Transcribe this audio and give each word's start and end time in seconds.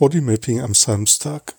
Bodymapping 0.00 0.62
am 0.62 0.72
Samstag. 0.72 1.54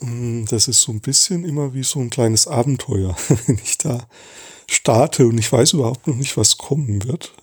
Mm, 0.00 0.46
das 0.46 0.66
ist 0.66 0.80
so 0.80 0.92
ein 0.92 1.02
bisschen 1.02 1.44
immer 1.44 1.74
wie 1.74 1.84
so 1.84 2.00
ein 2.00 2.08
kleines 2.08 2.46
Abenteuer, 2.46 3.14
wenn 3.46 3.58
ich 3.62 3.76
da 3.76 4.08
starte 4.66 5.26
und 5.26 5.36
ich 5.36 5.52
weiß 5.52 5.74
überhaupt 5.74 6.06
noch 6.06 6.14
nicht, 6.14 6.38
was 6.38 6.56
kommen 6.56 7.04
wird. 7.04 7.34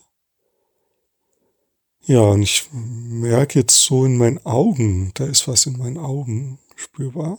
Ja, 2.07 2.21
und 2.21 2.41
ich 2.41 2.67
merke 2.71 3.59
jetzt 3.59 3.83
so 3.83 4.05
in 4.05 4.17
meinen 4.17 4.43
Augen, 4.43 5.11
da 5.13 5.25
ist 5.25 5.47
was 5.47 5.67
in 5.67 5.77
meinen 5.77 5.99
Augen 5.99 6.57
spürbar. 6.75 7.37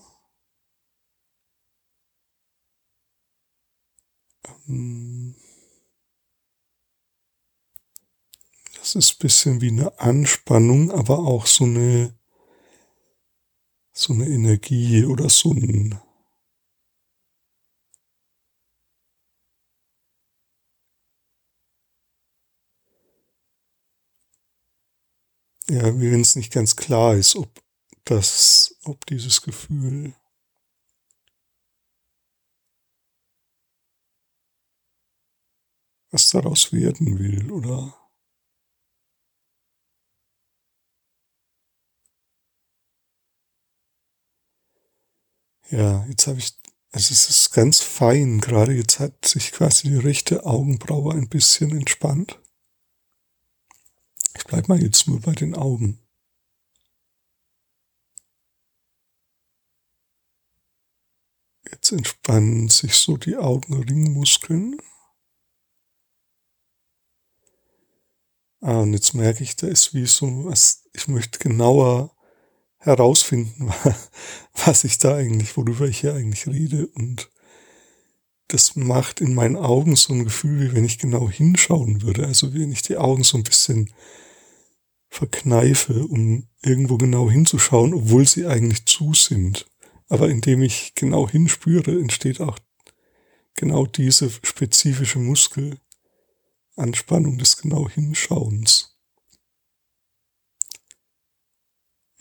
Ähm, 4.69 5.35
das 8.79 8.95
ist 8.95 9.15
ein 9.15 9.19
bisschen 9.19 9.61
wie 9.61 9.71
eine 9.71 9.99
Anspannung, 9.99 10.93
aber 10.93 11.19
auch 11.19 11.47
so 11.47 11.65
eine 11.65 12.17
so 13.97 14.13
eine 14.13 14.29
Energie 14.29 15.07
oder 15.07 15.31
so 15.31 15.51
ein 15.53 15.99
ja, 25.71 25.99
wie 25.99 26.11
wenn 26.13 26.21
es 26.21 26.37
nicht 26.37 26.53
ganz 26.53 26.77
klar 26.77 27.15
ist, 27.17 27.37
ob 27.37 27.51
das, 28.05 28.77
ob 28.85 29.05
dieses 29.07 29.43
Gefühl 29.43 30.15
was 36.11 36.31
daraus 36.31 36.73
werden 36.73 37.19
will 37.19 37.51
oder 37.51 37.95
Ja, 45.71 46.05
jetzt 46.07 46.27
habe 46.29 46.39
ich, 46.39 46.55
also 46.93 47.13
es 47.13 47.29
ist 47.29 47.53
ganz 47.53 47.81
fein 47.81 48.41
gerade. 48.41 48.73
Jetzt 48.73 49.01
hat 49.01 49.27
sich 49.27 49.53
quasi 49.53 49.89
die 49.89 49.97
rechte 49.97 50.47
Augenbraue 50.47 51.13
ein 51.13 51.29
bisschen 51.29 51.73
entspannt. 51.73 52.39
Ich 54.37 54.45
bleib 54.45 54.69
mal 54.69 54.81
jetzt 54.81 55.09
nur 55.09 55.21
bei 55.21 55.33
den 55.33 55.55
Augen. 55.55 55.99
Jetzt 61.71 61.91
entspannen 61.91 62.69
sich 62.69 62.95
so 62.95 63.17
die 63.17 63.37
Augenringmuskeln. 63.37 64.79
Ah, 68.61 68.81
und 68.81 68.93
jetzt 68.95 69.15
merke 69.15 69.43
ich, 69.43 69.57
da 69.57 69.67
ist 69.67 69.95
wie 69.95 70.07
so 70.07 70.45
was, 70.45 70.85
ich 70.93 71.09
möchte 71.09 71.39
genauer 71.39 72.16
herausfinden, 72.87 73.73
was 74.65 74.85
ich 74.85 74.99
da 74.99 75.17
eigentlich, 75.17 75.57
worüber 75.57 75.87
ich 75.87 76.01
hier 76.01 76.15
eigentlich 76.15 76.47
rede. 76.47 76.87
Und 76.87 77.31
das 78.49 78.77
macht 78.77 79.21
in 79.21 79.35
meinen 79.35 79.57
Augen 79.57 79.97
so 79.97 80.13
ein 80.13 80.25
Gefühl, 80.25 80.61
wie 80.61 80.73
wenn 80.75 80.85
ich 80.85 80.99
genau 80.99 81.29
hinschauen 81.29 82.03
würde. 82.03 82.27
Also 82.27 82.55
wenn 82.55 82.73
ich 82.73 82.83
die 82.83 82.97
Augen 82.97 83.25
so 83.25 83.37
ein 83.37 83.45
bisschen 83.45 83.93
verkneife, 85.09 86.07
um 86.07 86.49
irgendwo 86.63 86.97
genau 86.97 87.31
hinzuschauen, 87.31 87.95
obwohl 87.95 88.27
sie 88.27 88.47
eigentlich 88.47 88.87
zu 88.87 89.15
sind. 89.15 89.67
Aber 90.09 90.29
indem 90.29 90.63
ich 90.63 90.95
genau 90.95 91.29
hinspüre, 91.29 91.99
entsteht 91.99 92.41
auch 92.41 92.59
genau 93.55 93.87
diese 93.87 94.31
spezifische 94.31 95.19
Muskelanspannung 95.19 97.39
des 97.39 97.57
genau 97.57 97.89
Hinschauens. 97.89 98.96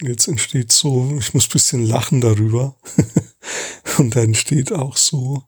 Jetzt 0.02 0.28
entsteht 0.28 0.72
so, 0.72 1.16
ich 1.18 1.34
muss 1.34 1.48
bisschen 1.48 1.86
lachen 1.86 2.22
darüber. 2.22 2.76
Und 3.98 4.16
da 4.16 4.22
entsteht 4.22 4.74
auch 4.74 4.98
so, 4.98 5.44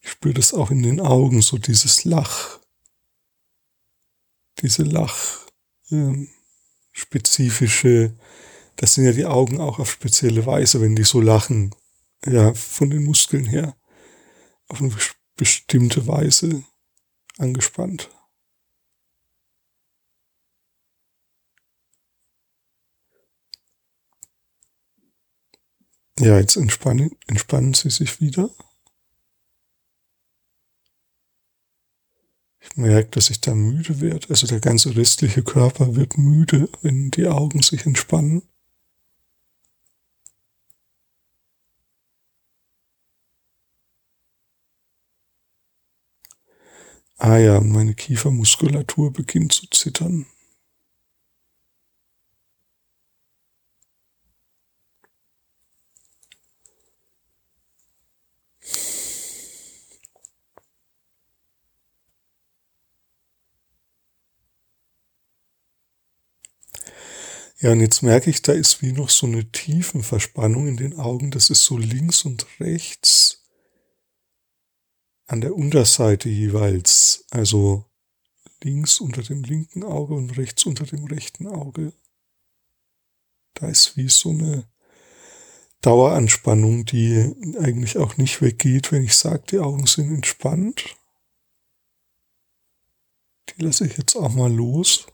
ich 0.00 0.10
spüre 0.10 0.34
das 0.34 0.54
auch 0.54 0.70
in 0.70 0.82
den 0.82 1.00
Augen, 1.00 1.42
so 1.42 1.58
dieses 1.58 2.04
Lach, 2.04 2.60
diese 4.60 4.82
Lach, 4.84 5.46
ähm, 5.90 6.28
das 8.76 8.94
sind 8.94 9.04
ja 9.04 9.12
die 9.12 9.26
Augen 9.26 9.60
auch 9.60 9.78
auf 9.78 9.90
spezielle 9.90 10.46
Weise, 10.46 10.80
wenn 10.80 10.96
die 10.96 11.04
so 11.04 11.20
lachen, 11.20 11.74
ja, 12.24 12.54
von 12.54 12.90
den 12.90 13.04
Muskeln 13.04 13.44
her, 13.44 13.76
auf 14.68 14.80
eine 14.80 14.94
bestimmte 15.36 16.06
Weise 16.06 16.62
angespannt. 17.38 18.10
Ja, 26.18 26.38
jetzt 26.38 26.56
entspannen, 26.56 27.10
entspannen 27.26 27.74
Sie 27.74 27.90
sich 27.90 28.18
wieder. 28.20 28.48
Ich 32.60 32.76
merke, 32.76 33.10
dass 33.10 33.30
ich 33.30 33.40
da 33.40 33.54
müde 33.54 34.00
werde. 34.00 34.28
Also 34.30 34.46
der 34.46 34.60
ganze 34.60 34.96
restliche 34.96 35.42
Körper 35.42 35.96
wird 35.96 36.16
müde, 36.16 36.68
wenn 36.80 37.10
die 37.10 37.26
Augen 37.28 37.62
sich 37.62 37.86
entspannen. 37.86 38.42
Ah 47.18 47.38
ja, 47.38 47.60
meine 47.60 47.94
Kiefermuskulatur 47.94 49.12
beginnt 49.14 49.52
zu 49.54 49.66
zittern. 49.70 50.26
Ja, 67.62 67.70
und 67.70 67.80
jetzt 67.80 68.02
merke 68.02 68.28
ich, 68.28 68.42
da 68.42 68.52
ist 68.52 68.82
wie 68.82 68.90
noch 68.90 69.08
so 69.08 69.24
eine 69.24 69.48
Tiefenverspannung 69.52 70.66
in 70.66 70.76
den 70.76 70.98
Augen. 70.98 71.30
Das 71.30 71.48
ist 71.48 71.62
so 71.64 71.78
links 71.78 72.24
und 72.24 72.44
rechts 72.58 73.44
an 75.28 75.40
der 75.40 75.54
Unterseite 75.54 76.28
jeweils. 76.28 77.24
Also 77.30 77.84
links 78.64 78.98
unter 78.98 79.22
dem 79.22 79.44
linken 79.44 79.84
Auge 79.84 80.14
und 80.14 80.36
rechts 80.36 80.66
unter 80.66 80.84
dem 80.86 81.04
rechten 81.04 81.46
Auge. 81.46 81.92
Da 83.54 83.68
ist 83.68 83.96
wie 83.96 84.08
so 84.08 84.30
eine 84.30 84.68
Daueranspannung, 85.82 86.84
die 86.84 87.32
eigentlich 87.60 87.96
auch 87.96 88.16
nicht 88.16 88.42
weggeht, 88.42 88.90
wenn 88.90 89.04
ich 89.04 89.14
sage, 89.14 89.44
die 89.52 89.60
Augen 89.60 89.86
sind 89.86 90.12
entspannt. 90.12 90.96
Die 93.50 93.62
lasse 93.62 93.86
ich 93.86 93.96
jetzt 93.98 94.16
auch 94.16 94.34
mal 94.34 94.52
los. 94.52 95.06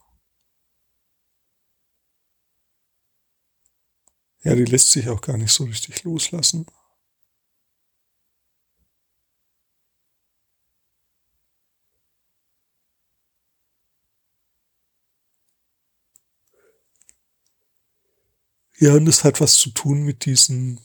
Ja, 4.43 4.57
die 4.57 4.65
lässt 4.65 4.91
sich 4.91 5.09
auch 5.09 5.21
gar 5.21 5.37
nicht 5.37 5.53
so 5.53 5.63
richtig 5.63 6.03
loslassen. 6.03 6.67
Ja, 18.81 18.95
und 18.95 19.05
das 19.07 19.25
hat 19.25 19.41
was 19.41 19.57
zu 19.57 19.71
tun 19.71 20.03
mit 20.05 20.25
diesen, 20.25 20.81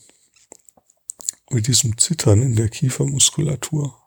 mit 1.50 1.68
diesem 1.68 1.96
Zittern 1.96 2.42
in 2.42 2.54
der 2.54 2.68
Kiefermuskulatur. 2.68 4.03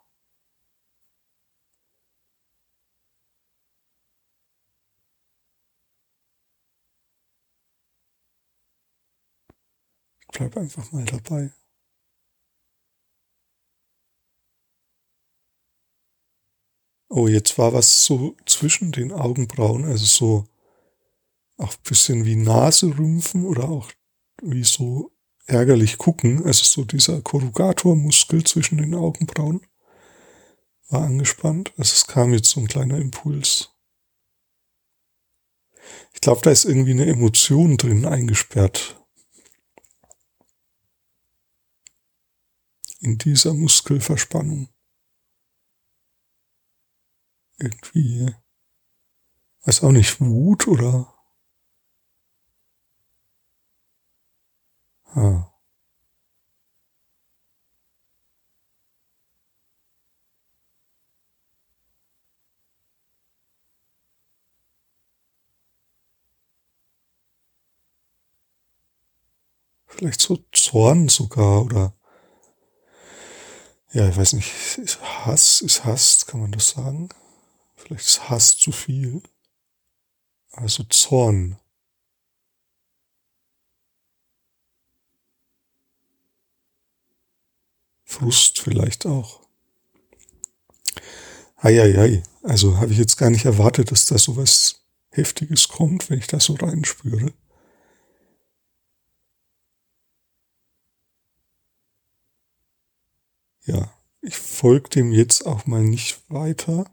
Bleib 10.38 10.56
einfach 10.56 10.92
mal 10.92 11.04
dabei. 11.06 11.52
Oh, 17.10 17.28
jetzt 17.28 17.58
war 17.58 17.74
was 17.74 18.04
so 18.04 18.36
zwischen 18.46 18.92
den 18.92 19.12
Augenbrauen, 19.12 19.86
also 19.86 20.06
so 20.06 20.48
auch 21.58 21.74
ein 21.74 21.84
bisschen 21.84 22.26
wie 22.26 22.36
Naserümpfen 22.36 23.46
oder 23.46 23.68
auch 23.70 23.92
wie 24.44 24.64
so 24.64 25.12
ärgerlich 25.48 25.98
gucken, 25.98 26.46
also 26.46 26.64
so 26.64 26.86
dieser 26.86 27.22
Korrugatormuskel 27.22 28.44
zwischen 28.44 28.78
den 28.78 28.94
Augenbrauen 28.94 29.66
war 30.90 31.04
angespannt. 31.04 31.74
Also 31.78 31.94
es 31.94 32.06
kam 32.06 32.34
jetzt 32.34 32.50
so 32.50 32.60
ein 32.60 32.68
kleiner 32.68 32.98
Impuls. 32.98 33.72
Ich 36.14 36.22
glaube, 36.22 36.42
da 36.44 36.52
ist 36.52 36.66
irgendwie 36.66 36.92
eine 36.92 37.08
Emotion 37.08 37.78
drin 37.78 38.06
eingesperrt. 38.06 38.98
in 43.02 43.18
dieser 43.18 43.54
Muskelverspannung 43.54 44.70
irgendwie, 47.60 48.22
äh, 48.22 48.34
weiß 49.66 49.84
auch 49.84 49.92
nicht, 49.92 50.20
Wut 50.22 50.68
oder 50.68 51.14
ah. 55.16 55.54
Vielleicht 69.90 70.22
so 70.22 70.38
Zorn 70.52 71.10
sogar 71.10 71.66
oder 71.66 71.97
ja, 73.94 74.08
ich 74.10 74.18
weiß 74.18 74.34
nicht, 74.34 74.52
ist 74.78 75.02
Hass, 75.02 75.62
ist 75.62 75.86
Hass, 75.86 76.26
kann 76.26 76.42
man 76.42 76.52
das 76.52 76.70
sagen? 76.72 77.10
Vielleicht 77.76 78.06
ist 78.06 78.30
Hass 78.30 78.58
zu 78.58 78.72
viel. 78.72 79.22
Also 80.52 80.84
Zorn. 80.84 81.60
Frust 88.06 88.60
vielleicht 88.60 89.06
auch. 89.06 89.42
Eieiei, 91.58 92.24
also 92.44 92.78
habe 92.78 92.92
ich 92.92 92.98
jetzt 92.98 93.18
gar 93.18 93.30
nicht 93.30 93.46
erwartet, 93.46 93.92
dass 93.92 94.06
da 94.06 94.18
sowas 94.18 94.82
Heftiges 95.12 95.68
kommt, 95.68 96.10
wenn 96.10 96.20
ich 96.20 96.28
da 96.28 96.40
so 96.40 96.54
reinspüre. 96.54 97.34
Ja, 103.66 103.92
ich 104.22 104.38
folge 104.58 104.90
dem 104.90 105.12
jetzt 105.12 105.46
auch 105.46 105.68
mal 105.68 105.84
nicht 105.84 106.20
weiter. 106.30 106.86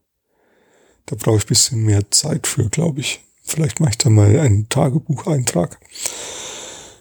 Da 1.06 1.16
brauche 1.16 1.38
ich 1.38 1.46
bisschen 1.46 1.82
mehr 1.82 2.10
Zeit 2.10 2.46
für, 2.46 2.68
glaube 2.68 3.00
ich. 3.00 3.22
Vielleicht 3.42 3.80
mache 3.80 3.90
ich 3.90 3.98
da 3.98 4.10
mal 4.10 4.38
einen 4.38 4.68
Tagebucheintrag. 4.68 5.80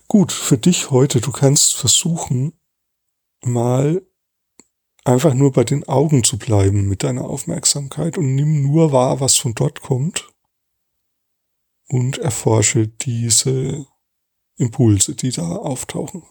Gut, 0.07 0.31
für 0.31 0.57
dich 0.57 0.89
heute, 0.89 1.19
du 1.19 1.31
kannst 1.31 1.75
versuchen, 1.75 2.53
mal 3.43 4.01
einfach 5.03 5.33
nur 5.33 5.51
bei 5.51 5.65
den 5.65 5.85
Augen 5.87 6.23
zu 6.23 6.37
bleiben 6.37 6.87
mit 6.87 7.03
deiner 7.03 7.25
Aufmerksamkeit 7.25 8.17
und 8.17 8.33
nimm 8.35 8.61
nur 8.61 8.93
wahr, 8.93 9.19
was 9.19 9.35
von 9.35 9.53
dort 9.55 9.81
kommt 9.81 10.29
und 11.89 12.19
erforsche 12.19 12.87
diese 12.87 13.85
Impulse, 14.55 15.15
die 15.15 15.31
da 15.31 15.57
auftauchen. 15.57 16.23